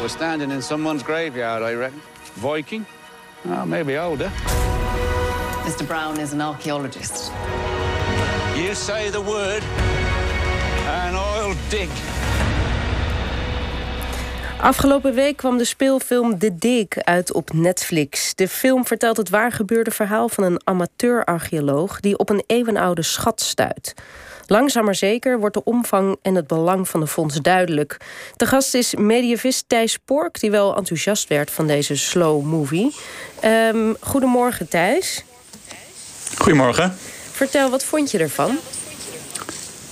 We're 0.00 0.08
standing 0.08 0.50
in 0.50 0.62
someone's 0.62 1.02
graveyard, 1.02 1.62
I 1.62 1.74
reckon. 1.74 2.00
Viking? 2.34 2.86
Oh, 3.44 3.66
maybe 3.66 3.98
older. 3.98 4.30
Mr. 5.64 5.86
Brown 5.86 6.18
is 6.18 6.32
an 6.32 6.40
archaeologist. 6.40 7.30
You 8.56 8.74
say 8.74 9.10
the 9.10 9.20
word, 9.20 9.62
and 10.86 11.16
I'll 11.16 11.54
dig. 11.68 11.88
Afgelopen 14.60 15.14
week 15.14 15.36
kwam 15.36 15.58
de 15.58 15.64
speelfilm 15.64 16.38
The 16.38 16.56
Dig 16.56 16.88
uit 16.88 17.32
op 17.32 17.52
Netflix. 17.52 18.34
De 18.34 18.48
film 18.48 18.86
vertelt 18.86 19.16
het 19.16 19.28
waargebeurde 19.28 19.90
verhaal 19.90 20.28
van 20.28 20.44
een 20.44 20.60
amateur-archeoloog... 20.64 22.00
die 22.00 22.18
op 22.18 22.30
een 22.30 22.44
eeuwenoude 22.46 23.02
schat 23.02 23.40
stuit. 23.40 23.94
Langzaam 24.52 24.84
maar 24.84 24.94
zeker 24.94 25.38
wordt 25.38 25.54
de 25.54 25.64
omvang 25.64 26.16
en 26.22 26.34
het 26.34 26.46
belang 26.46 26.88
van 26.88 27.00
de 27.00 27.06
fonds 27.06 27.36
duidelijk. 27.36 27.96
De 28.36 28.46
gast 28.46 28.74
is 28.74 28.94
medievist 28.94 29.64
Thijs 29.66 29.98
Pork, 30.04 30.40
die 30.40 30.50
wel 30.50 30.76
enthousiast 30.76 31.28
werd 31.28 31.50
van 31.50 31.66
deze 31.66 31.96
slow 31.96 32.44
movie. 32.44 32.94
Um, 33.44 33.96
goedemorgen 34.00 34.68
Thijs. 34.68 35.24
Goedemorgen. 36.38 36.96
Vertel, 37.32 37.70
wat 37.70 37.84
vond 37.84 38.10
je 38.10 38.18
ervan? 38.18 38.58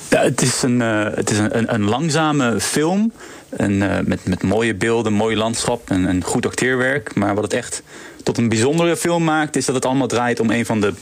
Ja, 0.09 0.23
het 0.23 0.43
is 0.43 0.63
een, 0.63 0.81
uh, 0.81 1.05
het 1.15 1.31
is 1.31 1.39
een, 1.39 1.75
een, 1.75 1.85
langzame 1.85 2.61
film. 2.61 3.13
Een, 3.51 3.73
uh, 3.73 3.99
met, 4.05 4.27
met 4.27 4.43
mooie 4.43 4.75
beelden, 4.75 5.13
mooi 5.13 5.37
landschap 5.37 5.91
en 5.91 6.05
een 6.05 6.25
goed 6.25 6.47
acteerwerk. 6.47 7.15
Maar 7.15 7.35
wat 7.35 7.45
het 7.45 7.53
echt 7.53 7.83
tot 8.23 8.39
een 8.39 8.49
bijzondere 8.49 8.97
film 8.97 9.25
maakt, 9.25 9.57
is 9.57 9.65
dat 9.65 9.75
het 9.75 9.85
allemaal 9.85 10.07
draait 10.07 10.41
om 10.41 10.51
een 10.51 10.67
van 10.67 10.81
de, 10.81 10.93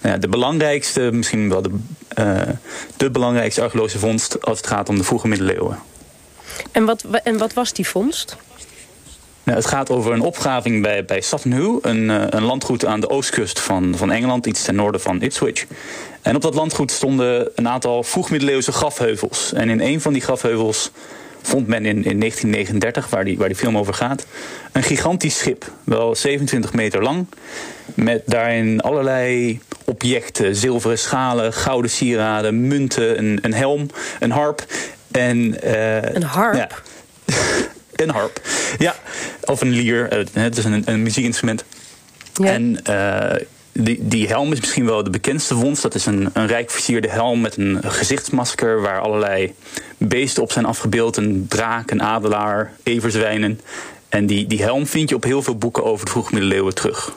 nou 0.00 0.18
de 0.18 0.28
belangrijkste, 0.28 1.00
misschien 1.00 1.48
wel 1.48 1.62
de, 1.62 1.70
uh, 2.18 2.40
de 2.96 3.10
belangrijkste 3.10 3.62
archeologische 3.62 3.98
vondst 3.98 4.44
als 4.44 4.58
het 4.58 4.66
gaat 4.66 4.88
om 4.88 4.96
de 4.96 5.04
vroege 5.04 5.28
middeleeuwen. 5.28 5.78
En 6.72 6.84
wat, 6.84 7.04
en 7.24 7.38
wat 7.38 7.52
was 7.52 7.72
die 7.72 7.86
vondst? 7.86 8.36
Nou, 9.48 9.60
het 9.60 9.68
gaat 9.68 9.90
over 9.90 10.12
een 10.12 10.20
opgraving 10.20 10.82
bij, 10.82 11.04
bij 11.04 11.22
een, 11.82 12.08
een 12.36 12.42
landgoed 12.42 12.84
aan 12.84 13.00
de 13.00 13.10
oostkust 13.10 13.60
van, 13.60 13.94
van 13.96 14.12
Engeland, 14.12 14.46
iets 14.46 14.62
ten 14.62 14.74
noorden 14.74 15.00
van 15.00 15.22
Ipswich. 15.22 15.66
En 16.22 16.36
op 16.36 16.42
dat 16.42 16.54
landgoed 16.54 16.90
stonden 16.90 17.50
een 17.54 17.68
aantal 17.68 18.02
vroegmiddeleeuwse 18.02 18.72
grafheuvels. 18.72 19.52
En 19.52 19.68
in 19.68 19.80
een 19.80 20.00
van 20.00 20.12
die 20.12 20.22
grafheuvels 20.22 20.90
vond 21.42 21.66
men 21.66 21.86
in, 21.86 22.04
in 22.04 22.18
1939, 22.18 23.10
waar 23.10 23.24
die, 23.24 23.38
waar 23.38 23.48
die 23.48 23.56
film 23.56 23.78
over 23.78 23.94
gaat, 23.94 24.26
een 24.72 24.82
gigantisch 24.82 25.38
schip. 25.38 25.70
Wel 25.84 26.14
27 26.14 26.72
meter 26.72 27.02
lang. 27.02 27.26
Met 27.94 28.22
daarin 28.26 28.80
allerlei 28.80 29.60
objecten: 29.84 30.56
zilveren 30.56 30.98
schalen, 30.98 31.52
gouden 31.52 31.90
sieraden, 31.90 32.66
munten, 32.66 33.18
een, 33.18 33.38
een 33.42 33.54
helm, 33.54 33.86
een 34.18 34.30
harp. 34.30 34.64
En, 35.10 35.56
uh, 35.64 36.02
een 36.02 36.22
harp? 36.22 36.54
Ja, 36.54 36.68
een 38.00 38.10
harp. 38.10 38.40
Ja, 38.78 38.94
of 39.44 39.60
een 39.60 39.70
lier. 39.70 40.26
Het 40.32 40.58
is 40.58 40.64
een, 40.64 40.82
een 40.84 41.02
muziekinstrument. 41.02 41.64
Ja. 42.34 42.46
En 42.46 42.78
uh, 42.88 43.46
die, 43.72 43.98
die 44.08 44.28
helm 44.28 44.52
is 44.52 44.60
misschien 44.60 44.84
wel 44.84 45.04
de 45.04 45.10
bekendste 45.10 45.54
vondst. 45.54 45.82
Dat 45.82 45.94
is 45.94 46.06
een, 46.06 46.30
een 46.32 46.46
rijk 46.46 46.70
versierde 46.70 47.08
helm 47.08 47.40
met 47.40 47.56
een 47.56 47.78
gezichtsmasker 47.82 48.80
waar 48.80 49.00
allerlei 49.00 49.54
beesten 49.98 50.42
op 50.42 50.52
zijn 50.52 50.64
afgebeeld. 50.64 51.16
Een 51.16 51.46
draak, 51.48 51.90
een 51.90 52.02
adelaar, 52.02 52.72
everzwijnen. 52.82 53.60
En 54.08 54.26
die, 54.26 54.46
die 54.46 54.62
helm 54.62 54.86
vind 54.86 55.08
je 55.08 55.14
op 55.14 55.24
heel 55.24 55.42
veel 55.42 55.56
boeken 55.56 55.84
over 55.84 56.04
de 56.04 56.10
vroege 56.10 56.34
middeleeuwen 56.34 56.74
terug. 56.74 57.14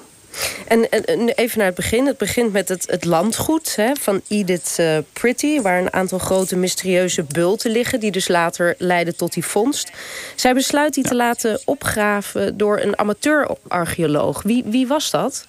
En, 0.67 0.89
en, 0.89 1.29
even 1.29 1.57
naar 1.57 1.67
het 1.67 1.75
begin. 1.75 2.05
Het 2.05 2.17
begint 2.17 2.51
met 2.51 2.69
het, 2.69 2.83
het 2.87 3.05
landgoed 3.05 3.75
hè, 3.75 3.91
van 3.99 4.21
Edith 4.27 4.77
uh, 4.79 4.97
Pretty... 5.13 5.61
waar 5.61 5.79
een 5.79 5.93
aantal 5.93 6.19
grote 6.19 6.55
mysterieuze 6.55 7.23
bulten 7.23 7.71
liggen... 7.71 7.99
die 7.99 8.11
dus 8.11 8.27
later 8.27 8.75
leiden 8.77 9.15
tot 9.15 9.33
die 9.33 9.45
vondst. 9.45 9.91
Zij 10.35 10.53
besluit 10.53 10.93
die 10.93 11.03
te 11.03 11.15
laten 11.15 11.59
opgraven 11.65 12.57
door 12.57 12.79
een 12.79 12.97
amateur-archeoloog. 12.97 14.41
Wie, 14.41 14.63
wie 14.65 14.87
was 14.87 15.11
dat? 15.11 15.47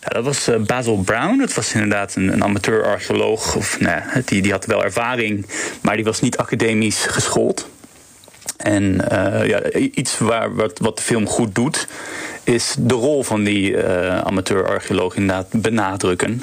Ja, 0.00 0.08
dat 0.08 0.24
was 0.24 0.48
uh, 0.48 0.56
Basil 0.56 0.96
Brown. 0.96 1.38
Dat 1.38 1.54
was 1.54 1.72
inderdaad 1.74 2.14
een, 2.14 2.32
een 2.32 2.44
amateur-archeoloog. 2.44 3.56
Of, 3.56 3.80
nou, 3.80 4.02
die, 4.24 4.42
die 4.42 4.52
had 4.52 4.66
wel 4.66 4.84
ervaring, 4.84 5.46
maar 5.80 5.96
die 5.96 6.04
was 6.04 6.20
niet 6.20 6.36
academisch 6.36 7.04
geschoold. 7.06 7.68
En 8.62 8.82
uh, 9.12 9.46
ja, 9.46 9.70
iets 9.72 10.18
waar, 10.18 10.54
wat, 10.54 10.78
wat 10.78 10.96
de 10.96 11.02
film 11.02 11.26
goed 11.26 11.54
doet, 11.54 11.86
is 12.44 12.74
de 12.78 12.94
rol 12.94 13.22
van 13.22 13.44
die 13.44 13.70
uh, 13.70 14.18
amateur-archeoloog 14.18 15.14
inderdaad 15.14 15.46
benadrukken. 15.50 16.42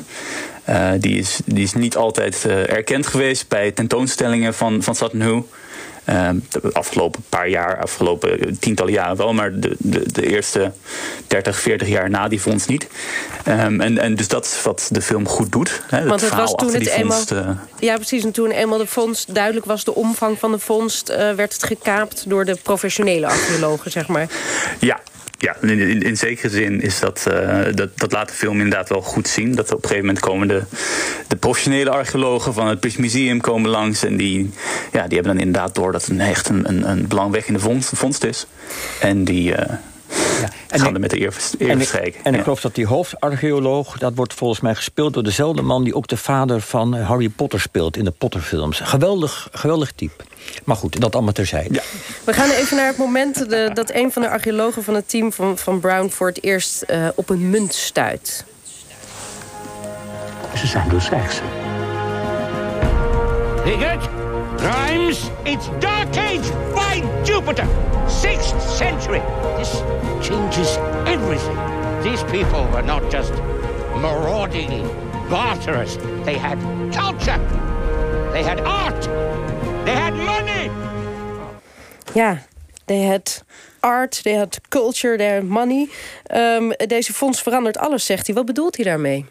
Uh, 0.70 0.92
die, 1.00 1.18
is, 1.18 1.40
die 1.46 1.64
is 1.64 1.74
niet 1.74 1.96
altijd 1.96 2.46
erkend 2.46 3.08
geweest 3.08 3.48
bij 3.48 3.72
tentoonstellingen 3.72 4.54
van, 4.54 4.84
van 4.84 4.96
uh, 5.14 5.38
de 6.06 6.70
afgelopen 6.74 7.24
paar 7.30 7.50
jaar, 7.50 7.82
afgelopen 7.82 8.60
tientallen 8.60 8.94
jaren 8.94 9.18
wel, 9.18 9.34
maar 9.34 9.60
de, 9.60 9.76
de, 9.78 10.12
de 10.12 10.28
eerste 10.28 10.72
30, 11.28 11.60
40 11.60 11.88
jaar 11.88 12.10
na 12.10 12.28
die 12.28 12.42
vondst 12.42 12.68
niet. 12.68 12.88
Um, 13.48 13.82
en, 13.82 13.98
en 13.98 14.16
dus 14.16 14.28
dat 14.28 14.46
is 14.46 14.62
wat 14.64 14.90
de 14.92 15.02
film 15.02 15.28
goed 15.28 15.52
doet. 15.52 15.82
Hè, 15.88 16.06
Want 16.06 16.22
het, 16.22 16.36
was 16.36 16.56
toen 16.56 16.74
het 16.74 16.88
eenmaal. 16.88 17.24
Uh... 17.34 17.50
Ja, 17.80 17.96
precies. 17.96 18.24
En 18.24 18.32
toen 18.32 18.52
eenmaal 18.52 18.78
de 18.78 18.86
vondst 18.86 19.34
duidelijk 19.36 19.66
was, 19.66 19.84
de 19.84 19.96
omvang 19.96 20.40
van 20.40 20.52
de 20.52 20.60
vondst, 20.60 21.10
uh, 21.10 21.16
werd 21.16 21.54
het 21.54 21.64
gekaapt 21.64 22.30
door 22.30 22.46
de 22.46 22.58
professionele 22.64 23.28
archeologen, 23.28 23.92
zeg 23.92 24.08
maar. 24.08 24.28
Ja, 24.80 25.00
ja, 25.42 25.56
in, 25.62 26.02
in, 26.02 26.18
zekere 26.18 26.50
zin 26.50 26.82
is 26.82 27.00
dat, 27.00 27.26
uh, 27.32 27.60
dat, 27.76 27.90
dat 27.96 28.12
laat 28.12 28.28
de 28.28 28.34
film 28.34 28.54
inderdaad 28.54 28.90
wel 28.90 29.02
goed 29.02 29.28
zien. 29.28 29.56
Dat 29.56 29.66
op 29.66 29.84
een 29.84 29.90
gegeven 29.90 30.06
moment 30.06 30.20
komen 30.20 30.48
de, 30.48 30.64
de 31.28 31.36
professionele 31.36 31.90
archeologen 31.90 32.54
van 32.54 32.68
het 32.68 32.80
British 32.80 33.00
Museum 33.00 33.42
komen 33.42 33.70
langs. 33.70 34.04
En 34.04 34.18
die, 34.18 34.52
ja, 34.92 35.08
die 35.08 35.18
hebben 35.18 35.36
dan 35.36 35.46
inderdaad 35.46 35.76
door 35.76 35.92
dat 35.92 36.06
het 36.06 36.20
echt 36.20 36.50
een, 36.50 36.70
een, 36.70 36.90
een 36.90 37.08
belangwekkende 37.08 37.60
vondst, 37.60 37.92
vondst 37.96 38.24
is. 38.24 38.48
En 39.00 39.24
die, 39.24 39.52
uh, 39.52 39.58
ja. 40.42 40.50
En 40.68 40.80
gaan 40.80 40.94
er 40.94 41.00
met 41.00 41.10
de 41.10 41.22
eer, 41.22 41.36
eer 41.58 41.70
en, 41.70 41.82
ik, 41.82 42.20
en 42.24 42.36
ik 42.36 42.42
geloof 42.42 42.62
dat 42.62 42.76
die 42.76 42.86
hoofdarcheoloog... 42.86 43.98
dat 43.98 44.16
wordt 44.16 44.34
volgens 44.34 44.60
mij 44.60 44.76
gespeeld 44.76 45.14
door 45.14 45.24
dezelfde 45.24 45.62
man... 45.62 45.84
die 45.84 45.96
ook 45.96 46.08
de 46.08 46.18
vader 46.18 46.62
van 46.62 46.94
Harry 46.94 47.30
Potter 47.30 47.60
speelt 47.60 47.98
in 47.98 48.04
de 48.04 48.12
Potterfilms. 48.12 48.80
Geweldig, 48.80 49.48
geweldig 49.52 49.92
type. 49.92 50.24
Maar 50.64 50.76
goed, 50.76 51.02
dat 51.02 51.16
allemaal 51.16 51.34
terzijde. 51.34 51.74
Ja. 51.74 51.82
We 52.24 52.34
gaan 52.34 52.50
even 52.50 52.78
naar 52.78 52.88
het 52.88 52.98
moment 52.98 53.50
de, 53.50 53.72
dat 53.74 53.94
een 53.94 54.12
van 54.12 54.22
de 54.22 54.30
archeologen 54.30 54.84
van 54.84 54.94
het 54.94 55.10
team 55.10 55.34
van, 55.34 55.58
van 55.58 55.80
Brown... 55.80 56.10
voor 56.10 56.28
het 56.28 56.44
eerst 56.44 56.84
uh, 56.88 57.08
op 57.16 57.30
een 57.30 57.50
munt 57.50 57.74
stuit. 57.74 58.46
Ze 60.56 60.68
zijn 60.68 60.90
door 60.90 61.02
seksen. 61.02 61.46
Higgert, 63.64 64.10
Grimes, 64.60 65.32
it's 65.46 65.70
Dark 65.80 66.18
Age 66.18 66.52
by 66.76 67.00
Jupiter! 67.24 67.66
6th 68.08 68.60
century! 68.62 69.22
This 69.58 69.72
changes 70.22 70.78
everything. 71.08 71.56
These 72.04 72.24
people 72.24 72.68
were 72.74 72.82
not 72.82 73.10
just 73.10 73.32
marauding 74.02 74.86
barterers. 75.30 75.98
They 76.26 76.38
had 76.38 76.60
culture. 76.92 77.40
They 78.34 78.44
had 78.44 78.60
art. 78.60 79.02
They 79.86 79.96
had 79.96 80.14
money. 80.16 80.70
Ja, 82.14 82.38
they 82.86 83.04
had 83.04 83.44
art, 83.80 84.24
they 84.24 84.34
had 84.34 84.60
culture, 84.70 85.18
they 85.18 85.34
had 85.36 85.44
money. 85.44 85.90
Um, 86.34 86.74
deze 86.88 87.14
fonds 87.14 87.42
verandert 87.42 87.78
alles, 87.78 88.06
zegt 88.06 88.26
hij. 88.26 88.36
Wat 88.36 88.46
bedoelt 88.46 88.76
hij 88.76 88.86
daarmee? 88.86 89.26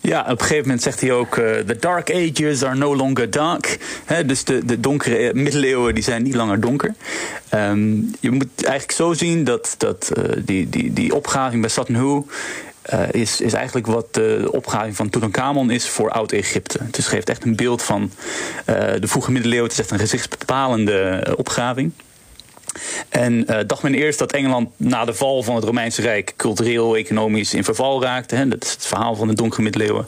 Ja, 0.00 0.20
op 0.20 0.30
een 0.30 0.38
gegeven 0.38 0.62
moment 0.62 0.82
zegt 0.82 1.00
hij 1.00 1.12
ook... 1.12 1.36
Uh, 1.36 1.58
the 1.58 1.76
dark 1.80 2.10
ages 2.10 2.62
are 2.62 2.74
no 2.74 2.96
longer 2.96 3.30
dark. 3.30 3.78
Dus 4.26 4.44
de, 4.44 4.64
de 4.64 4.80
donkere 4.80 5.34
middeleeuwen 5.34 5.94
die 5.94 6.04
zijn 6.04 6.22
niet 6.22 6.34
langer 6.34 6.60
donker. 6.60 6.94
Um, 7.54 8.14
je 8.20 8.30
moet 8.30 8.64
eigenlijk 8.64 8.92
zo 8.92 9.12
zien 9.12 9.44
dat, 9.44 9.74
dat 9.78 10.12
uh, 10.18 10.24
die, 10.44 10.68
die, 10.68 10.92
die 10.92 11.14
opgraving 11.14 11.60
bij 11.60 11.70
Sutton 11.70 11.94
Hoo... 11.94 12.26
Is, 13.10 13.40
is 13.40 13.52
eigenlijk 13.52 13.86
wat 13.86 14.14
de 14.14 14.48
opgraving 14.52 14.96
van 14.96 15.10
Tutankhamon 15.10 15.70
is 15.70 15.88
voor 15.88 16.10
Oud-Egypte. 16.10 16.78
Het 16.90 17.06
geeft 17.06 17.28
echt 17.28 17.44
een 17.44 17.56
beeld 17.56 17.82
van 17.82 18.12
de 18.64 19.06
vroege 19.06 19.32
middeleeuwen. 19.32 19.68
Het 19.68 19.72
is 19.72 19.78
echt 19.78 19.90
een 19.90 19.98
gezichtsbepalende 19.98 21.34
opgraving. 21.36 21.92
En 23.08 23.44
uh, 23.50 23.58
dacht 23.66 23.82
men 23.82 23.94
eerst 23.94 24.18
dat 24.18 24.32
Engeland 24.32 24.68
na 24.76 25.04
de 25.04 25.14
val 25.14 25.42
van 25.42 25.54
het 25.54 25.64
Romeinse 25.64 26.02
Rijk 26.02 26.34
cultureel, 26.36 26.96
economisch 26.96 27.54
in 27.54 27.64
verval 27.64 28.02
raakte. 28.02 28.34
Hè. 28.34 28.48
Dat 28.48 28.64
is 28.64 28.70
het 28.70 28.86
verhaal 28.86 29.14
van 29.14 29.28
de 29.28 29.34
donkere 29.34 29.62
middeleeuwen. 29.62 30.06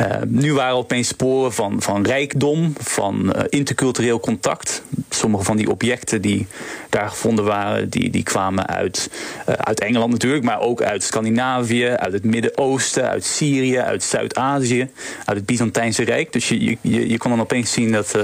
Uh, 0.00 0.06
nu 0.26 0.54
waren 0.54 0.76
opeens 0.76 1.08
sporen 1.08 1.52
van, 1.52 1.82
van 1.82 2.04
rijkdom, 2.04 2.72
van 2.78 3.32
uh, 3.36 3.42
intercultureel 3.48 4.20
contact. 4.20 4.82
Sommige 5.10 5.44
van 5.44 5.56
die 5.56 5.70
objecten 5.70 6.22
die 6.22 6.46
daar 6.90 7.08
gevonden 7.08 7.44
waren, 7.44 7.90
die, 7.90 8.10
die 8.10 8.22
kwamen 8.22 8.66
uit, 8.66 9.10
uit 9.46 9.80
Engeland 9.80 10.12
natuurlijk, 10.12 10.44
maar 10.44 10.60
ook 10.60 10.82
uit 10.82 11.02
Scandinavië, 11.02 11.86
uit 11.88 12.12
het 12.12 12.24
Midden-Oosten, 12.24 13.08
uit 13.08 13.24
Syrië, 13.24 13.78
uit 13.78 14.02
Zuid-Azië, 14.02 14.90
uit 15.24 15.36
het 15.36 15.46
Byzantijnse 15.46 16.04
Rijk. 16.04 16.32
Dus 16.32 16.48
je, 16.48 16.76
je, 16.80 17.08
je 17.08 17.18
kon 17.18 17.30
dan 17.30 17.40
opeens 17.40 17.72
zien 17.72 17.92
dat 17.92 18.14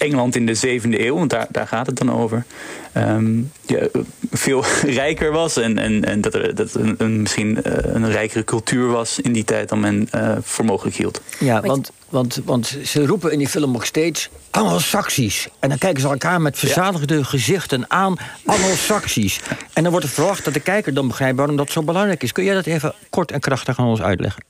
Engeland 0.00 0.36
in 0.36 0.46
de 0.46 0.54
zevende 0.54 1.06
eeuw, 1.06 1.14
want 1.14 1.30
daar, 1.30 1.46
daar 1.50 1.66
gaat 1.66 1.86
het 1.86 1.96
dan 1.96 2.12
over, 2.12 2.44
ehm, 2.92 3.38
ja, 3.66 3.86
veel 4.30 4.64
rijker 5.02 5.32
was. 5.32 5.56
En, 5.56 5.78
en, 5.78 6.04
en 6.04 6.20
dat 6.20 6.34
er 6.34 6.54
dat 6.54 6.74
een, 6.74 6.94
een 6.98 7.20
misschien 7.22 7.62
eh, 7.62 7.94
een 7.94 8.10
rijkere 8.10 8.44
cultuur 8.44 8.86
was 8.86 9.20
in 9.20 9.32
die 9.32 9.44
tijd 9.44 9.68
dan 9.68 9.80
men 9.80 10.08
uh, 10.14 10.36
voor 10.42 10.64
mogelijk 10.64 10.96
hield. 10.96 11.20
Ja, 11.38 11.60
want, 11.60 11.92
want, 12.08 12.40
want 12.44 12.76
ze 12.84 13.06
roepen 13.06 13.32
in 13.32 13.38
die 13.38 13.48
film 13.48 13.72
nog 13.72 13.86
steeds 13.86 14.30
Anglo-Saxisch. 14.50 15.48
En 15.58 15.68
dan 15.68 15.78
kijken 15.78 16.00
ze 16.00 16.08
elkaar 16.08 16.40
met 16.40 16.58
verzadigde 16.58 17.16
ja. 17.16 17.22
gezichten 17.22 17.84
aan, 17.88 18.16
Anglo-Saxisch. 18.44 19.40
En 19.72 19.82
dan 19.82 19.92
wordt 19.92 20.06
er 20.06 20.12
verwacht 20.12 20.44
dat 20.44 20.54
de 20.54 20.60
kijker 20.60 20.94
dan 20.94 21.08
begrijpt 21.08 21.36
waarom 21.36 21.56
dat 21.56 21.70
zo 21.70 21.82
belangrijk 21.82 22.22
is. 22.22 22.32
Kun 22.32 22.44
jij 22.44 22.54
dat 22.54 22.66
even 22.66 22.94
kort 23.10 23.30
en 23.32 23.40
krachtig 23.40 23.78
aan 23.78 23.86
ons 23.86 24.02
uitleggen? 24.02 24.42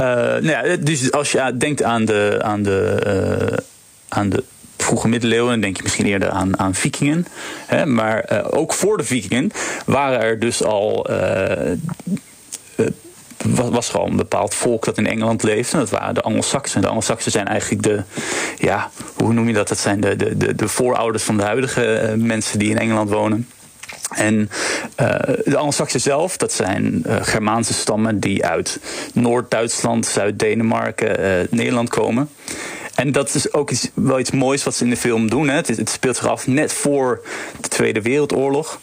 Uh, 0.00 0.06
nou 0.06 0.46
ja, 0.46 0.76
dus 0.76 1.12
als 1.12 1.32
je 1.32 1.56
denkt 1.56 1.82
aan 1.82 2.04
de, 2.04 2.38
aan 2.42 2.62
de, 2.62 3.61
aan 4.12 4.28
de 4.28 4.44
vroege 4.76 5.08
middeleeuwen, 5.08 5.60
denk 5.60 5.76
je 5.76 5.82
misschien 5.82 6.06
eerder 6.06 6.30
aan, 6.30 6.58
aan 6.58 6.74
vikingen. 6.74 7.26
Hè, 7.66 7.86
maar 7.86 8.32
uh, 8.32 8.46
ook 8.50 8.72
voor 8.72 8.96
de 8.96 9.04
vikingen 9.04 9.50
waren 9.86 10.20
er 10.20 10.38
dus 10.38 10.64
al. 10.64 11.06
was, 13.44 13.70
was 13.70 13.88
gewoon 13.88 14.10
een 14.10 14.16
bepaald 14.16 14.54
volk 14.54 14.84
dat 14.84 14.98
in 14.98 15.06
Engeland 15.06 15.42
leefde. 15.42 15.76
Dat 15.76 15.90
waren 15.90 16.14
de 16.14 16.20
Anglo-Saxen. 16.20 16.80
De 16.80 16.86
Anglo-Saxen 16.86 17.30
zijn 17.30 17.46
eigenlijk 17.46 17.82
de, 17.82 18.02
ja, 18.58 18.90
hoe 19.14 19.32
noem 19.32 19.48
je 19.48 19.54
dat? 19.54 19.68
Dat 19.68 19.78
zijn 19.78 20.00
de, 20.00 20.16
de, 20.16 20.36
de, 20.36 20.54
de 20.54 20.68
voorouders 20.68 21.22
van 21.22 21.36
de 21.36 21.42
huidige 21.42 22.14
mensen 22.16 22.58
die 22.58 22.70
in 22.70 22.78
Engeland 22.78 23.10
wonen. 23.10 23.48
En 24.14 24.50
uh, 25.00 25.06
de 25.44 25.56
Anglo-Saxen 25.56 26.00
zelf, 26.00 26.36
dat 26.36 26.52
zijn 26.52 27.04
uh, 27.06 27.16
Germaanse 27.20 27.72
stammen 27.72 28.20
die 28.20 28.46
uit 28.46 28.80
Noord-Duitsland, 29.14 30.06
Zuid-Denemarken, 30.06 31.20
uh, 31.20 31.46
Nederland 31.50 31.88
komen. 31.88 32.28
En 32.94 33.12
dat 33.12 33.34
is 33.34 33.52
ook 33.52 33.70
iets, 33.70 33.90
wel 33.94 34.18
iets 34.18 34.30
moois 34.30 34.64
wat 34.64 34.74
ze 34.74 34.84
in 34.84 34.90
de 34.90 34.96
film 34.96 35.30
doen. 35.30 35.48
Hè. 35.48 35.54
Het, 35.54 35.90
speelt 35.90 36.16
zich 36.16 36.26
af 36.26 36.46
net 36.46 36.72
voor 36.72 37.22
de 37.60 37.68
Tweede 37.68 38.02
Wereldoorlog. 38.02 38.80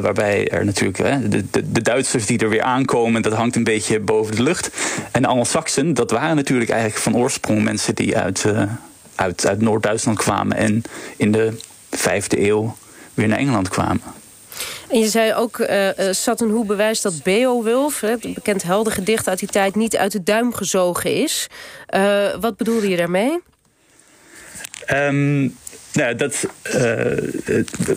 waarbij 0.00 0.48
er 0.48 0.64
natuurlijk 0.64 1.30
de, 1.30 1.44
de, 1.72 1.82
Duitsers 1.82 2.26
die 2.26 2.38
er 2.38 2.48
weer 2.48 2.62
aankomen, 2.62 3.22
dat 3.22 3.32
hangt 3.32 3.56
een 3.56 3.64
beetje 3.64 4.00
boven 4.00 4.36
de 4.36 4.42
lucht. 4.42 4.70
En 5.10 5.22
de 5.22 5.28
Anglo-Saxen, 5.28 5.94
dat 5.94 6.10
waren 6.10 6.36
natuurlijk 6.36 6.70
eigenlijk 6.70 7.02
van 7.02 7.16
oorsprong 7.16 7.62
mensen 7.62 7.94
die 7.94 8.16
uit, 8.16 8.44
uit, 9.14 9.46
uit 9.46 9.60
Noord-Duitsland 9.60 10.18
kwamen. 10.18 10.56
En 10.56 10.82
in 11.16 11.32
de 11.32 11.56
vijfde 11.90 12.48
eeuw 12.48 12.76
weer 13.14 13.28
naar 13.28 13.38
Engeland 13.38 13.68
kwamen. 13.68 14.02
En 14.92 14.98
je 14.98 15.08
zei 15.08 15.34
ook, 15.34 15.58
uh, 15.58 15.88
Sutton 16.10 16.66
bewijst 16.66 17.02
dat 17.02 17.22
Beowulf, 17.22 18.00
het 18.00 18.34
bekend 18.34 18.62
heldengedicht 18.62 19.28
uit 19.28 19.38
die 19.38 19.48
tijd, 19.48 19.74
niet 19.74 19.96
uit 19.96 20.12
de 20.12 20.22
duim 20.22 20.54
gezogen 20.54 21.14
is. 21.14 21.46
Uh, 21.94 22.34
wat 22.40 22.56
bedoelde 22.56 22.88
je 22.88 22.96
daarmee? 22.96 23.40
Um, 24.90 25.56
dat, 26.16 26.46
uh, 26.74 27.02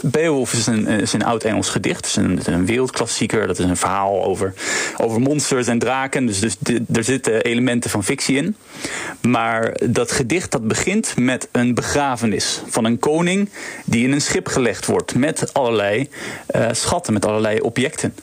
Beowulf 0.01 0.53
is 0.53 1.13
een, 1.13 1.23
oud-Engels 1.23 1.69
gedicht. 1.69 2.15
Het 2.15 2.37
is 2.39 2.47
een, 2.47 2.65
wereldklassieker. 2.65 3.47
Dat 3.47 3.59
is 3.59 3.65
een 3.65 3.77
verhaal 3.77 4.23
over, 4.23 4.53
over 4.97 5.21
monsters 5.21 5.67
en 5.67 5.79
draken. 5.79 6.25
Dus, 6.25 6.39
dus 6.39 6.57
er 6.93 7.03
zitten 7.03 7.41
elementen 7.41 7.89
van 7.89 8.03
fictie 8.03 8.37
in. 8.37 8.55
Maar 9.21 9.77
dat 9.89 10.11
gedicht 10.11 10.51
dat 10.51 10.67
begint 10.67 11.13
met 11.17 11.47
een 11.51 11.73
begrafenis 11.73 12.61
van 12.67 12.85
een 12.85 12.99
koning... 12.99 13.49
die 13.85 14.03
in 14.03 14.11
een 14.11 14.21
schip 14.21 14.47
gelegd 14.47 14.85
wordt 14.85 15.15
met 15.15 15.53
allerlei 15.53 16.09
uh, 16.55 16.67
schatten, 16.71 17.13
met 17.13 17.25
allerlei 17.25 17.59
objecten. 17.59 18.15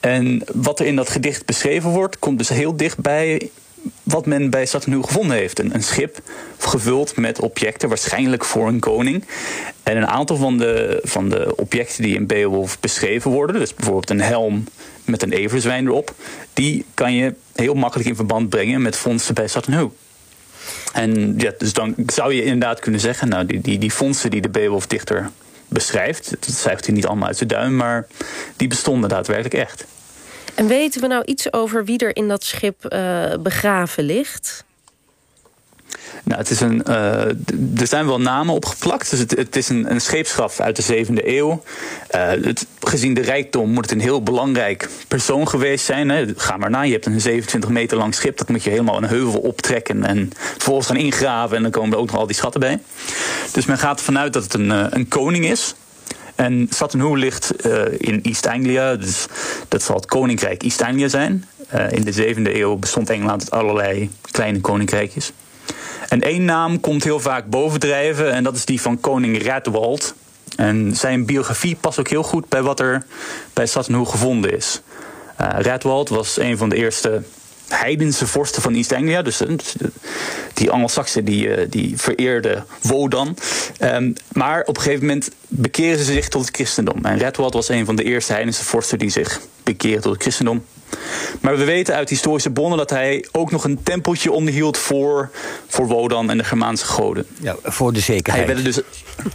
En 0.00 0.42
wat 0.54 0.80
er 0.80 0.86
in 0.86 0.96
dat 0.96 1.10
gedicht 1.10 1.46
beschreven 1.46 1.90
wordt... 1.90 2.18
komt 2.18 2.38
dus 2.38 2.48
heel 2.48 2.76
dichtbij 2.76 3.50
wat 4.04 4.26
men 4.26 4.50
bij 4.50 4.66
Saturnine 4.66 5.06
gevonden 5.06 5.36
heeft. 5.36 5.58
Een, 5.58 5.82
schip 5.82 6.18
gevuld 6.58 7.16
met 7.16 7.40
objecten, 7.40 7.88
waarschijnlijk 7.88 8.44
voor 8.44 8.68
een 8.68 8.80
koning. 8.80 9.24
En 9.82 9.96
een 9.96 10.06
aantal 10.06 10.36
van 10.36 10.58
de, 10.58 11.00
van 11.02 11.28
de 11.28 11.56
objecten 11.56 12.02
die 12.02 12.14
in 12.14 12.26
Beowulf 12.26 12.80
beschreven 12.80 13.30
worden, 13.30 13.60
dus 13.60 13.74
bijvoorbeeld 13.74 14.10
een 14.10 14.20
helm 14.20 14.64
met 15.04 15.22
een 15.22 15.32
everzwijn 15.32 15.86
erop, 15.86 16.14
die 16.52 16.84
kan 16.94 17.14
je 17.14 17.34
heel 17.52 17.74
makkelijk 17.74 18.08
in 18.08 18.16
verband 18.16 18.48
brengen 18.48 18.82
met 18.82 18.96
fondsen 18.96 19.34
bij 19.34 19.48
Saturnine. 19.48 19.90
En 20.92 21.34
ja, 21.36 21.52
dus 21.58 21.72
dan 21.72 21.94
zou 22.06 22.34
je 22.34 22.44
inderdaad 22.44 22.80
kunnen 22.80 23.00
zeggen, 23.00 23.28
nou, 23.28 23.46
die, 23.46 23.60
die, 23.60 23.78
die 23.78 23.90
fondsen 23.90 24.30
die 24.30 24.40
de 24.40 24.48
Beowulf-dichter 24.48 25.30
beschrijft, 25.68 26.30
dat 26.30 26.54
schrijft 26.54 26.86
hij 26.86 26.94
niet 26.94 27.06
allemaal 27.06 27.28
uit 27.28 27.38
de 27.38 27.46
duim, 27.46 27.76
maar 27.76 28.06
die 28.56 28.68
bestonden 28.68 29.08
daadwerkelijk 29.08 29.54
echt. 29.54 29.84
En 30.54 30.66
weten 30.66 31.00
we 31.00 31.06
nou 31.06 31.24
iets 31.24 31.52
over 31.52 31.84
wie 31.84 31.98
er 31.98 32.16
in 32.16 32.28
dat 32.28 32.44
schip 32.44 32.86
uh, 32.88 33.34
begraven 33.40 34.04
ligt? 34.04 34.64
Nou, 36.24 36.40
het 36.40 36.50
is 36.50 36.60
een, 36.60 36.82
uh, 36.88 37.26
er 37.80 37.86
zijn 37.86 38.06
wel 38.06 38.20
namen 38.20 38.54
opgeplakt. 38.54 39.10
Dus 39.10 39.18
het, 39.18 39.30
het 39.36 39.56
is 39.56 39.68
een, 39.68 39.90
een, 39.90 40.00
scheepsgraf 40.00 40.60
uit 40.60 40.76
de 40.76 40.82
zevende 40.82 41.36
eeuw. 41.36 41.62
Uh, 42.14 42.30
het, 42.30 42.66
gezien 42.80 43.14
de 43.14 43.20
rijkdom 43.20 43.70
moet 43.70 43.84
het 43.84 43.92
een 43.92 44.00
heel 44.00 44.22
belangrijk 44.22 44.88
persoon 45.08 45.48
geweest 45.48 45.84
zijn. 45.84 46.08
Hè. 46.08 46.26
Ga 46.36 46.56
maar 46.56 46.70
na, 46.70 46.82
je 46.82 46.92
hebt 46.92 47.06
een 47.06 47.20
27 47.20 47.70
meter 47.70 47.96
lang 47.96 48.14
schip. 48.14 48.38
Dat 48.38 48.48
moet 48.48 48.62
je 48.62 48.70
helemaal 48.70 48.96
een 48.96 49.08
heuvel 49.08 49.40
optrekken 49.40 50.04
en 50.04 50.32
vervolgens 50.36 50.86
gaan 50.86 50.96
ingraven. 50.96 51.56
En 51.56 51.62
dan 51.62 51.70
komen 51.70 51.92
er 51.92 51.98
ook 51.98 52.10
nog 52.10 52.20
al 52.20 52.26
die 52.26 52.36
schatten 52.36 52.60
bij. 52.60 52.78
Dus 53.52 53.66
men 53.66 53.78
gaat 53.78 53.98
ervan 53.98 54.18
uit 54.18 54.32
dat 54.32 54.42
het 54.42 54.54
een, 54.54 54.70
een 54.70 55.08
koning 55.08 55.44
is. 55.44 55.74
En 56.34 56.66
Sutton 56.70 57.18
ligt 57.18 57.66
uh, 57.66 57.82
in 57.98 58.22
East 58.22 58.46
Anglia, 58.46 58.96
dus 58.96 59.26
dat 59.68 59.82
zal 59.82 59.96
het 59.96 60.06
koninkrijk 60.06 60.62
East 60.62 60.82
Anglia 60.82 61.08
zijn. 61.08 61.44
Uh, 61.74 61.92
in 61.92 62.04
de 62.04 62.12
zevende 62.12 62.58
eeuw 62.60 62.76
bestond 62.76 63.10
Engeland 63.10 63.40
uit 63.40 63.62
allerlei 63.62 64.10
kleine 64.30 64.60
koninkrijkjes. 64.60 65.32
En 66.08 66.22
één 66.22 66.44
naam 66.44 66.80
komt 66.80 67.04
heel 67.04 67.20
vaak 67.20 67.46
bovendrijven 67.46 68.32
en 68.32 68.44
dat 68.44 68.56
is 68.56 68.64
die 68.64 68.80
van 68.80 69.00
koning 69.00 69.42
Radwald. 69.42 70.14
En 70.56 70.96
zijn 70.96 71.24
biografie 71.24 71.76
past 71.76 71.98
ook 71.98 72.08
heel 72.08 72.22
goed 72.22 72.48
bij 72.48 72.62
wat 72.62 72.80
er 72.80 73.06
bij 73.52 73.66
Sutton 73.66 74.06
gevonden 74.06 74.56
is. 74.56 74.80
Uh, 75.40 75.48
Radwald 75.58 76.08
was 76.08 76.38
een 76.38 76.56
van 76.56 76.68
de 76.68 76.76
eerste 76.76 77.22
heidense 77.68 78.26
vorsten 78.26 78.62
van 78.62 78.74
East 78.74 78.92
Anglia. 78.92 79.22
Dus 79.22 79.42
die 80.54 80.70
Anglo-Saxen 80.70 81.24
die, 81.24 81.68
die 81.68 81.92
vereerden 81.96 82.64
Wodan. 82.82 83.36
Um, 83.80 84.12
maar 84.32 84.60
op 84.60 84.76
een 84.76 84.82
gegeven 84.82 85.06
moment 85.06 85.30
bekeren 85.48 85.98
ze 85.98 86.04
zich 86.04 86.28
tot 86.28 86.46
het 86.46 86.56
christendom. 86.56 87.04
En 87.04 87.18
Redwald 87.18 87.54
was 87.54 87.68
een 87.68 87.84
van 87.84 87.96
de 87.96 88.04
eerste 88.04 88.32
heidense 88.32 88.64
vorsten 88.64 88.98
die 88.98 89.10
zich 89.10 89.40
bekeerden 89.62 90.02
tot 90.02 90.12
het 90.12 90.22
christendom. 90.22 90.64
Maar 91.40 91.56
we 91.56 91.64
weten 91.64 91.94
uit 91.94 92.08
historische 92.08 92.50
bronnen 92.50 92.78
dat 92.78 92.90
hij 92.90 93.26
ook 93.32 93.50
nog 93.50 93.64
een 93.64 93.82
tempeltje 93.82 94.32
onderhield 94.32 94.78
voor, 94.78 95.30
voor 95.66 95.86
Wodan 95.86 96.30
en 96.30 96.38
de 96.38 96.44
Germaanse 96.44 96.84
goden. 96.84 97.26
Ja, 97.40 97.56
voor 97.62 97.92
de 97.92 98.00
zekerheid. 98.00 98.46
Hij 98.46 98.62
dus, 98.62 98.80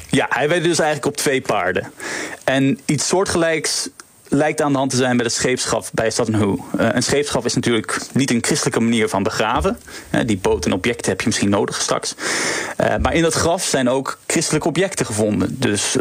ja, 0.09 0.25
hij 0.29 0.49
werd 0.49 0.63
dus 0.63 0.79
eigenlijk 0.79 1.05
op 1.05 1.17
twee 1.17 1.41
paarden. 1.41 1.91
En 2.43 2.79
iets 2.85 3.07
soortgelijks 3.07 3.89
lijkt 4.29 4.61
aan 4.61 4.71
de 4.71 4.77
hand 4.77 4.91
te 4.91 4.97
zijn 4.97 5.17
bij 5.17 5.25
het 5.25 5.35
scheepschap 5.35 5.89
bij 5.93 6.09
Sutton 6.09 6.33
Hoo. 6.33 6.65
Uh, 6.79 6.87
een 6.91 7.03
scheepschap 7.03 7.45
is 7.45 7.55
natuurlijk 7.55 7.99
niet 8.13 8.31
een 8.31 8.43
christelijke 8.43 8.79
manier 8.79 9.09
van 9.09 9.23
begraven. 9.23 9.79
Uh, 10.11 10.21
die 10.25 10.37
boot 10.37 10.65
en 10.65 10.73
objecten 10.73 11.09
heb 11.09 11.19
je 11.19 11.27
misschien 11.27 11.49
nodig 11.49 11.81
straks. 11.81 12.15
Uh, 12.81 12.95
maar 12.97 13.13
in 13.13 13.21
dat 13.21 13.33
graf 13.33 13.63
zijn 13.63 13.89
ook 13.89 14.19
christelijke 14.27 14.67
objecten 14.67 15.05
gevonden. 15.05 15.59
Dus 15.59 15.97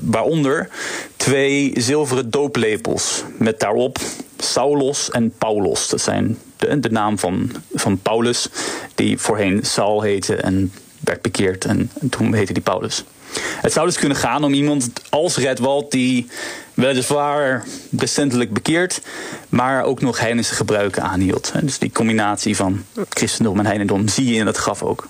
waaronder 0.00 0.68
twee 1.16 1.72
zilveren 1.76 2.30
dooplepels 2.30 3.22
met 3.38 3.60
daarop 3.60 3.98
Saulos 4.38 5.10
en 5.10 5.32
Paulus. 5.38 5.88
Dat 5.88 6.00
zijn 6.00 6.38
de, 6.56 6.80
de 6.80 6.90
naam 6.90 7.18
van, 7.18 7.50
van 7.74 7.98
Paulus, 7.98 8.48
die 8.94 9.18
voorheen 9.18 9.60
Saul 9.62 10.02
heette 10.02 10.36
en 10.36 10.72
werd 11.00 11.22
bekeerd. 11.22 11.64
En 11.64 11.90
toen 12.10 12.34
heette 12.34 12.52
die 12.52 12.62
Paulus. 12.62 13.04
Het 13.40 13.72
zou 13.72 13.86
dus 13.86 13.98
kunnen 13.98 14.16
gaan 14.16 14.44
om 14.44 14.52
iemand 14.52 14.90
als 15.10 15.36
Redwald 15.36 15.90
die 15.90 16.28
weliswaar 16.74 17.64
recentelijk 17.98 18.52
bekeerd, 18.52 19.00
maar 19.48 19.84
ook 19.84 20.00
nog 20.00 20.20
heidense 20.20 20.54
gebruiken 20.54 21.02
aanhield. 21.02 21.52
Dus 21.62 21.78
die 21.78 21.92
combinatie 21.92 22.56
van 22.56 22.84
christendom 23.08 23.58
en 23.58 23.66
heidendom 23.66 24.08
zie 24.08 24.26
je 24.26 24.34
in 24.34 24.44
dat 24.44 24.56
graf 24.56 24.82
ook. 24.82 25.06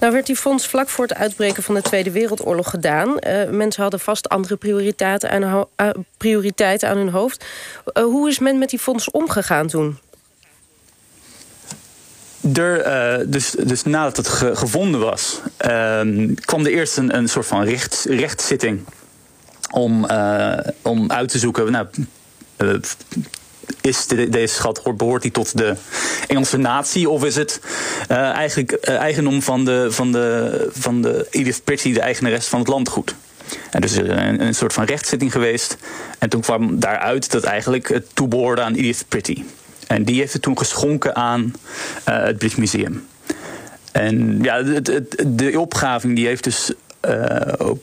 Nou 0.00 0.12
werd 0.12 0.26
die 0.26 0.36
fonds 0.36 0.66
vlak 0.66 0.88
voor 0.88 1.06
het 1.06 1.16
uitbreken 1.16 1.62
van 1.62 1.74
de 1.74 1.82
Tweede 1.82 2.10
Wereldoorlog 2.10 2.70
gedaan. 2.70 3.08
Uh, 3.08 3.48
mensen 3.50 3.82
hadden 3.82 4.00
vast 4.00 4.28
andere 4.28 4.56
prioriteiten 4.56 5.30
aan, 5.30 5.66
uh, 5.76 5.88
prioriteiten 6.16 6.88
aan 6.88 6.96
hun 6.96 7.08
hoofd. 7.08 7.44
Uh, 7.94 8.04
hoe 8.04 8.28
is 8.28 8.38
men 8.38 8.58
met 8.58 8.70
die 8.70 8.78
fonds 8.78 9.10
omgegaan 9.10 9.66
toen? 9.66 9.98
Er, 12.52 13.30
dus, 13.30 13.50
dus 13.50 13.82
nadat 13.82 14.16
het 14.16 14.28
ge 14.28 14.56
gevonden 14.56 15.00
was, 15.00 15.40
ehm, 15.56 16.34
kwam 16.34 16.64
er 16.64 16.72
eerst 16.72 16.96
een, 16.96 17.16
een 17.16 17.28
soort 17.28 17.46
van 17.46 17.64
recht, 17.64 18.06
rechtszitting 18.08 18.80
om, 19.70 20.04
uh, 20.10 20.58
om 20.82 21.12
uit 21.12 21.28
te 21.28 21.38
zoeken. 21.38 21.72
Nou, 21.72 21.86
uh, 22.58 22.74
is 23.80 24.06
de, 24.06 24.28
deze 24.28 24.54
schat 24.54 24.96
behoort 24.96 25.22
die 25.22 25.30
tot 25.30 25.58
de 25.58 25.74
Engelse 26.26 26.56
natie 26.56 27.08
of 27.10 27.24
is 27.24 27.36
het 27.36 27.60
eigenlijk 28.08 28.72
eigendom 28.72 29.42
van 29.42 29.64
de, 29.64 29.86
van, 29.90 30.12
de, 30.12 30.68
van 30.72 31.02
de 31.02 31.26
Edith 31.30 31.60
Pretty, 31.64 31.92
de 31.92 32.00
eigenares 32.00 32.46
van 32.46 32.58
het 32.58 32.68
landgoed? 32.68 33.14
En 33.70 33.80
dus 33.80 33.96
een, 33.96 34.40
een 34.40 34.54
soort 34.54 34.72
van 34.72 34.84
rechtszitting 34.84 35.32
geweest. 35.32 35.76
En 36.18 36.28
toen 36.28 36.40
kwam 36.40 36.80
daaruit 36.80 37.30
dat 37.30 37.44
eigenlijk 37.44 37.88
het 37.88 38.06
toebehoorde 38.14 38.62
aan 38.62 38.74
Edith 38.74 39.04
Pretty. 39.08 39.42
En 39.86 40.04
die 40.04 40.18
heeft 40.18 40.32
het 40.32 40.42
toen 40.42 40.58
geschonken 40.58 41.16
aan 41.16 41.54
het 42.04 42.38
British 42.38 42.56
Museum. 42.56 43.06
En 43.92 44.42
ja, 44.42 44.64
het, 44.64 44.86
het, 44.86 45.24
de 45.26 45.60
opgraving 45.60 46.16
die 46.16 46.26
heeft 46.26 46.44
dus 46.44 46.72
ook, 47.58 47.78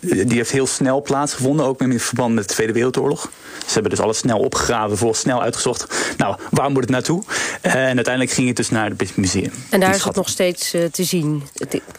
die 0.00 0.36
heeft 0.36 0.50
heel 0.50 0.66
snel 0.66 1.02
plaatsgevonden, 1.02 1.66
ook 1.66 1.80
in 1.80 2.00
verband 2.00 2.34
met 2.34 2.48
de 2.48 2.54
Tweede 2.54 2.72
Wereldoorlog. 2.72 3.30
Ze 3.66 3.72
hebben 3.72 3.90
dus 3.90 4.00
alles 4.00 4.18
snel 4.18 4.38
opgegraven, 4.38 4.88
vervolgens 4.88 5.20
snel 5.20 5.42
uitgezocht. 5.42 6.14
Nou, 6.16 6.36
waar 6.50 6.70
moet 6.70 6.80
het 6.80 6.90
naartoe? 6.90 7.22
en 7.60 7.94
uiteindelijk 7.94 8.30
ging 8.30 8.46
het 8.46 8.56
dus 8.56 8.70
naar 8.70 8.84
het 8.84 8.96
British 8.96 9.16
Museum. 9.16 9.52
En 9.70 9.80
daar 9.80 9.94
is 9.94 10.04
het 10.04 10.16
nog 10.16 10.28
steeds 10.28 10.70
te 10.70 11.04
zien, 11.04 11.42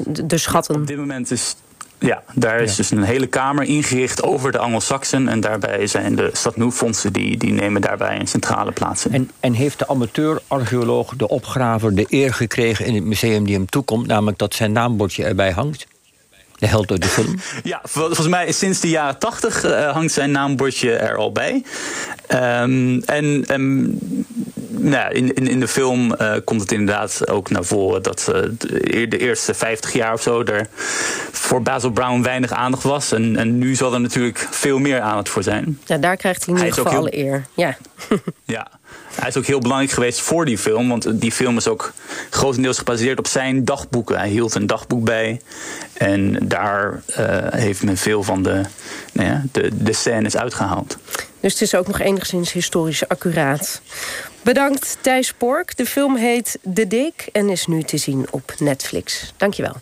de 0.07 0.37
schatten? 0.37 0.75
Op 0.75 0.87
dit 0.87 0.97
moment 0.97 1.31
is 1.31 1.55
ja, 1.99 2.23
daar 2.33 2.61
is 2.61 2.75
dus 2.75 2.91
een 2.91 3.03
hele 3.03 3.27
kamer 3.27 3.63
ingericht 3.63 4.23
over 4.23 4.51
de 4.51 4.57
Anglo-Saxen. 4.57 5.27
En 5.27 5.39
daarbij 5.39 5.87
zijn 5.87 6.15
de 6.15 6.29
Stadnoe-fondsen, 6.33 7.13
die, 7.13 7.37
die 7.37 7.51
nemen 7.51 7.81
daarbij 7.81 8.19
een 8.19 8.27
centrale 8.27 8.71
plaats 8.71 9.05
in. 9.05 9.13
En, 9.13 9.31
en 9.39 9.53
heeft 9.53 9.79
de 9.79 9.87
amateur-archeoloog, 9.87 11.13
de 11.15 11.27
opgraver, 11.27 11.95
de 11.95 12.05
eer 12.09 12.33
gekregen 12.33 12.85
in 12.85 12.95
het 12.95 13.03
museum 13.03 13.45
die 13.45 13.55
hem 13.55 13.65
toekomt... 13.65 14.07
namelijk 14.07 14.37
dat 14.37 14.53
zijn 14.53 14.71
naambordje 14.71 15.23
erbij 15.23 15.51
hangt? 15.51 15.87
De 16.55 16.67
held 16.67 16.91
uit 16.91 17.01
de 17.01 17.07
film? 17.07 17.39
Ja, 17.63 17.79
volgens 17.83 18.27
mij 18.27 18.51
sinds 18.51 18.79
de 18.79 18.89
jaren 18.89 19.19
tachtig 19.19 19.65
uh, 19.65 19.91
hangt 19.91 20.13
zijn 20.13 20.31
naambordje 20.31 20.93
er 20.93 21.17
al 21.17 21.31
bij. 21.31 21.63
Um, 22.31 23.01
en 23.01 23.45
um, 23.53 23.99
nou, 24.77 25.13
in, 25.13 25.33
in, 25.33 25.47
in 25.47 25.59
de 25.59 25.67
film 25.67 26.15
uh, 26.21 26.35
komt 26.43 26.61
het 26.61 26.71
inderdaad 26.71 27.29
ook 27.29 27.49
naar 27.49 27.63
voren 27.63 28.03
dat 28.03 28.29
uh, 28.29 28.41
de, 29.09 29.17
eerste 29.17 29.53
50 29.53 29.93
jaar 29.93 30.13
of 30.13 30.21
zo 30.21 30.43
er 30.43 30.67
voor 31.31 31.61
Basil 31.61 31.89
Brown 31.89 32.21
weinig 32.21 32.51
aandacht 32.51 32.83
was. 32.83 33.11
En, 33.11 33.37
en 33.37 33.57
nu 33.57 33.75
zal 33.75 33.93
er 33.93 34.01
natuurlijk 34.01 34.47
veel 34.51 34.79
meer 34.79 35.01
aandacht 35.01 35.29
voor 35.29 35.43
zijn. 35.43 35.79
Ja, 35.85 35.97
daar 35.97 36.17
krijgt 36.17 36.45
hij 36.45 36.53
in 36.53 36.59
ieder 36.59 36.73
geval 36.73 36.99
alle 36.99 37.17
eer. 37.17 37.45
Ja. 37.53 37.77
ja. 38.45 38.67
Hij 39.15 39.27
is 39.27 39.37
ook 39.37 39.45
heel 39.45 39.59
belangrijk 39.59 39.91
geweest 39.91 40.21
voor 40.21 40.45
die 40.45 40.57
film, 40.57 40.89
want 40.89 41.21
die 41.21 41.31
film 41.31 41.57
is 41.57 41.67
ook 41.67 41.93
grotendeels 42.29 42.77
gebaseerd 42.77 43.19
op 43.19 43.27
zijn 43.27 43.65
dagboeken. 43.65 44.17
Hij 44.17 44.29
hield 44.29 44.55
een 44.55 44.67
dagboek 44.67 45.03
bij 45.03 45.41
en 45.93 46.37
daar 46.47 47.03
uh, 47.19 47.25
heeft 47.49 47.83
men 47.83 47.97
veel 47.97 48.23
van 48.23 48.43
de, 48.43 48.61
nou 49.13 49.29
ja, 49.29 49.43
de, 49.51 49.69
de 49.73 49.93
scènes 49.93 50.37
uitgehaald. 50.37 50.97
Dus 51.39 51.51
het 51.51 51.61
is 51.61 51.75
ook 51.75 51.87
nog 51.87 51.99
enigszins 51.99 52.51
historisch 52.51 53.07
accuraat. 53.07 53.81
Bedankt 54.43 54.97
Thijs 55.01 55.33
Pork. 55.33 55.77
De 55.77 55.85
film 55.85 56.15
heet 56.15 56.59
De 56.61 56.87
Dik 56.87 57.29
en 57.31 57.49
is 57.49 57.67
nu 57.67 57.83
te 57.83 57.97
zien 57.97 58.27
op 58.31 58.53
Netflix. 58.59 59.33
Dankjewel. 59.37 59.75